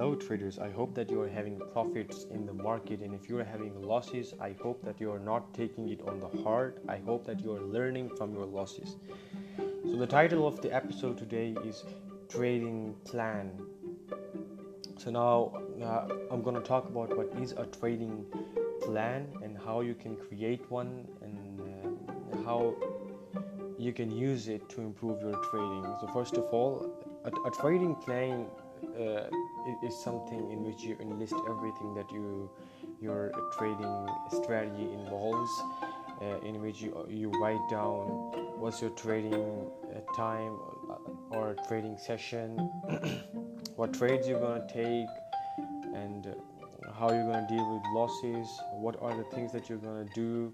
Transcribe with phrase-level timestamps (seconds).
[0.00, 3.38] Hello traders, I hope that you are having profits in the market and if you
[3.38, 6.80] are having losses, I hope that you are not taking it on the hard.
[6.88, 8.96] I hope that you are learning from your losses.
[9.58, 11.84] So the title of the episode today is
[12.30, 13.52] trading plan.
[14.96, 15.52] So now
[15.84, 18.24] uh, I'm going to talk about what is a trading
[18.80, 22.74] plan and how you can create one and uh, how
[23.78, 25.84] you can use it to improve your trading.
[26.00, 26.90] So first of all,
[27.26, 28.46] a, a trading plan
[28.98, 29.28] uh,
[29.82, 32.50] is something in which you enlist everything that you
[33.00, 34.08] your trading
[34.42, 35.50] strategy involves.
[36.20, 38.04] Uh, in which you you write down
[38.60, 40.54] what's your trading uh, time
[40.90, 40.96] uh,
[41.30, 42.58] or trading session,
[43.76, 45.08] what trades you're gonna take,
[45.94, 46.34] and
[46.98, 48.46] how you're gonna deal with losses.
[48.72, 50.52] What are the things that you're gonna do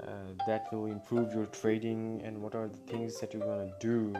[0.00, 0.06] uh,
[0.46, 4.14] that will improve your trading, and what are the things that you're gonna do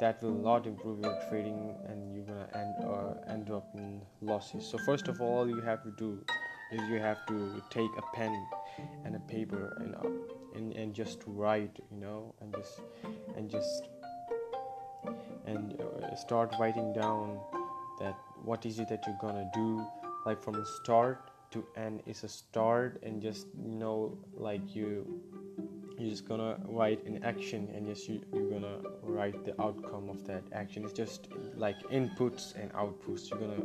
[0.00, 2.74] that will not improve your trading and you're gonna end
[3.28, 4.66] end up in losses.
[4.66, 6.24] So first of all you have to do
[6.72, 8.34] is you have to take a pen
[9.04, 12.80] and a paper and uh, and, and just write you know and just
[13.36, 13.88] and just
[15.46, 17.38] and uh, start writing down
[17.98, 19.86] that what is it that you're gonna do.
[20.26, 25.20] Like from start to end is a start and just you know like you
[26.00, 30.26] you're just gonna write an action and just you, you're gonna write the outcome of
[30.26, 30.84] that action.
[30.84, 33.30] It's just like inputs and outputs.
[33.30, 33.62] You're gonna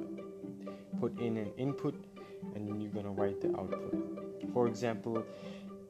[0.99, 1.95] put in an input
[2.55, 3.95] and then you're gonna write the output.
[4.53, 5.23] For example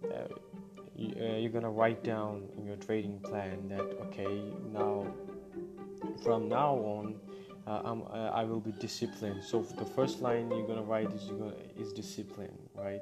[0.05, 0.27] uh,
[0.95, 5.05] you, uh, you're gonna write down in your trading plan that okay now
[6.23, 7.15] from now on
[7.67, 9.43] uh, uh, i will be disciplined.
[9.43, 13.01] So the first line you're gonna write is gonna is discipline right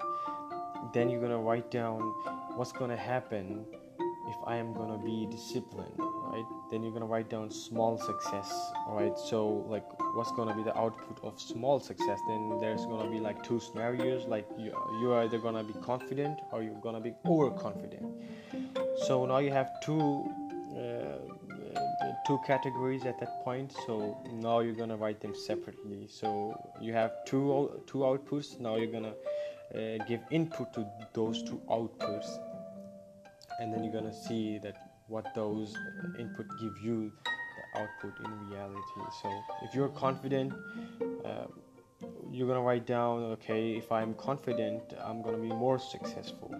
[0.93, 2.01] then you're gonna write down
[2.55, 3.65] what's gonna happen
[4.27, 6.45] if I am gonna be disciplined, right?
[6.71, 8.49] Then you're gonna write down small success,
[8.87, 9.17] alright?
[9.17, 12.19] So like what's gonna be the output of small success?
[12.27, 16.63] Then there's gonna be like two scenarios, like you you're either gonna be confident or
[16.63, 18.05] you're gonna be overconfident.
[19.07, 20.31] So now you have two
[20.77, 21.17] uh,
[22.25, 23.73] two categories at that point.
[23.85, 26.07] So now you're gonna write them separately.
[26.09, 28.59] So you have two two outputs.
[28.59, 29.13] Now you're gonna
[30.07, 32.37] give input to those two outputs
[33.59, 34.75] and then you're gonna see that
[35.07, 35.75] what those
[36.17, 39.01] input give you the output in reality.
[39.21, 39.29] So
[39.63, 40.53] if you're confident
[41.25, 41.47] uh,
[42.31, 46.53] you're gonna write down okay if i'm confident i'm gonna be more successful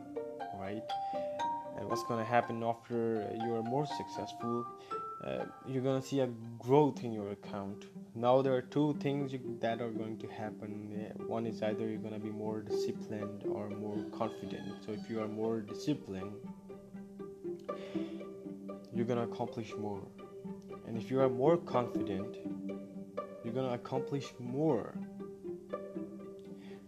[0.64, 0.84] right?
[1.78, 4.66] And what's gonna happen after you're more successful
[5.26, 6.28] uh, you're gonna see a
[6.60, 7.86] growth in your account.
[8.14, 11.14] Now there are two things you, that are going to happen.
[11.28, 14.84] One is either you're gonna be more disciplined or more confident.
[14.86, 16.36] So if you are more disciplined
[18.96, 20.06] you're gonna accomplish more.
[20.88, 22.38] And if you are more confident
[23.44, 24.94] you're gonna accomplish more.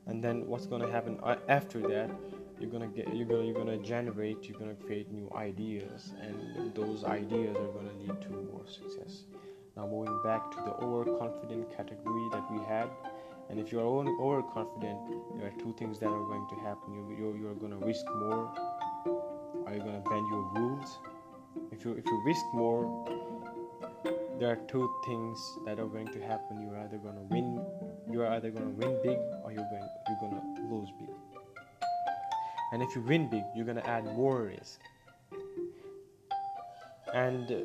[0.08, 2.12] And then what's gonna happen after that
[2.60, 7.04] you're gonna get you're gonna you're gonna generate you're gonna create new ideas and those
[7.04, 9.24] ideas are gonna lead to more success.
[9.76, 12.90] Now moving back to the overconfident category that we had
[13.50, 15.00] and if you're overconfident
[15.38, 16.94] there are two things that are going to happen.
[16.94, 18.54] You, you're, you're gonna risk more.
[19.68, 20.98] Are you gonna bend your rules?
[21.72, 23.06] If you if you risk more
[24.40, 26.62] there are two things that are going to happen.
[26.62, 27.66] You're either gonna win
[28.12, 31.10] you're either gonna win big or you're going you're gonna lose big
[32.72, 34.80] and if you win big you're going to add more risk.
[37.14, 37.60] And uh,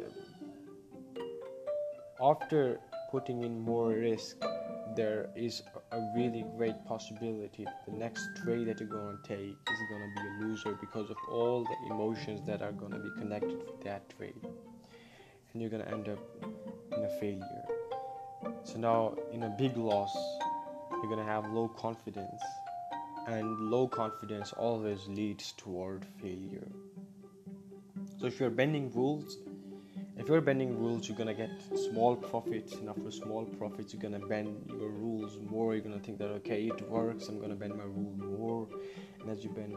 [2.23, 2.79] after
[3.11, 4.37] putting in more risk
[4.97, 5.63] there is
[5.93, 10.23] a really great possibility the next trade that you're going to take is going to
[10.23, 13.81] be a loser because of all the emotions that are going to be connected with
[13.83, 14.35] that trade.
[15.53, 16.19] And you're going to end up
[16.97, 17.65] in a failure.
[18.65, 20.15] So now in a big loss
[20.91, 22.43] you're going to have low confidence
[23.31, 26.71] and low confidence always leads toward failure.
[28.19, 29.39] So if you're bending rules,
[30.17, 31.51] if you're bending rules, you're gonna get
[31.91, 35.75] small profits, and after small profits, you're gonna bend your rules more.
[35.75, 37.29] You're gonna think that okay, it works.
[37.29, 38.69] I'm gonna bend my rule more,
[39.21, 39.77] and as you bend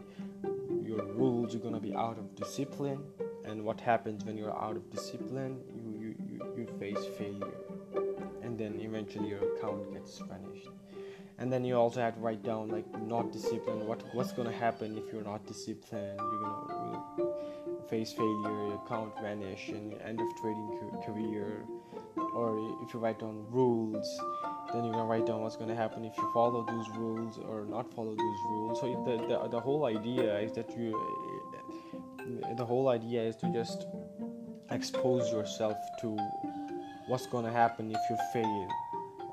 [0.83, 3.03] your rules, you're gonna be out of discipline.
[3.45, 5.61] And what happens when you're out of discipline?
[5.75, 7.59] You you you, you face failure,
[8.53, 10.69] and then eventually your account gets vanished.
[11.39, 13.87] And then you also have to write down like not disciplined.
[13.87, 16.19] What what's to happen if you're not disciplined?
[16.19, 20.69] You're going to face failure your account vanish and end of trading
[21.03, 21.65] career.
[22.35, 24.07] Or if you write down rules
[24.71, 27.91] then you're to write down what's to happen if you follow those rules or not
[27.93, 28.79] follow those rules.
[28.79, 30.91] So the, the, the whole idea is that you
[32.57, 33.85] the whole idea is to just
[34.71, 36.17] expose yourself to
[37.07, 38.69] what's going to happen if you fail.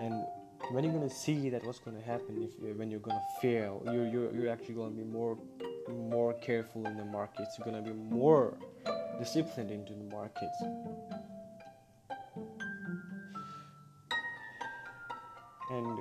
[0.00, 0.24] And
[0.70, 4.32] when you're gonna see that what's gonna happen if when you're gonna fail you're, you're,
[4.32, 5.36] you're actually gonna be more
[6.08, 7.56] more careful in the markets.
[7.58, 8.56] You're gonna be more
[9.18, 10.56] disciplined into the markets.
[15.70, 15.98] And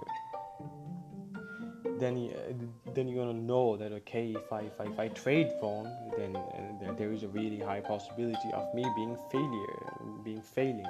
[2.00, 5.86] then then you're gonna know that okay if I if I, if I trade wrong
[6.18, 10.86] then uh, there is a really high possibility of me being failure being failing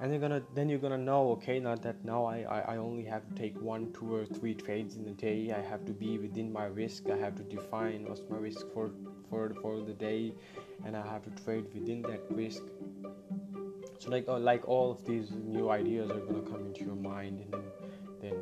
[0.00, 3.04] and you're gonna then you're gonna know okay now that now I, I, I only
[3.04, 5.52] have to take one two or three trades in a day.
[5.52, 7.10] I have to be within my risk.
[7.10, 8.90] I have to define what's my risk for
[9.28, 10.32] for for the day.
[10.86, 12.62] And I have to trade within that risk.
[13.98, 17.40] So like uh, like all of these new ideas are gonna come into your mind
[17.40, 17.62] and then
[18.22, 18.40] then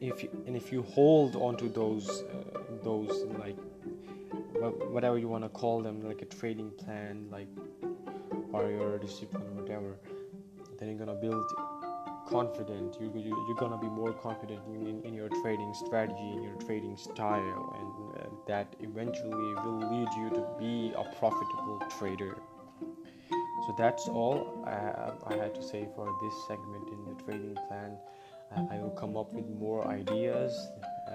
[0.00, 3.56] if you, and if you hold onto those uh, those like
[4.90, 7.48] whatever you want to call them like a trading plan like
[8.52, 9.96] or your discipline whatever
[10.78, 11.44] then you're gonna build
[12.32, 12.96] confident.
[13.00, 16.96] You, you, you're gonna be more confident in, in your trading strategy in your trading
[16.96, 22.38] style and uh, that eventually will lead you to be a profitable trader.
[23.30, 27.96] So that's all I, I had to say for this segment in the trading plan.
[28.70, 30.52] I will come up with more ideas
[31.08, 31.10] uh,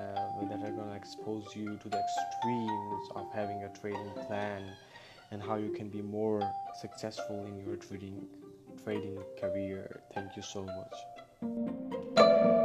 [0.49, 4.63] that are going to expose you to the extremes of having a trading plan
[5.31, 6.41] and how you can be more
[6.73, 8.27] successful in your trading
[8.83, 10.01] trading career.
[10.13, 12.56] Thank you so much.